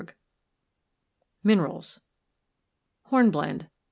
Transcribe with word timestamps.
]MINERALS. 1.43 1.99
HORNBLENDE. 3.11 3.69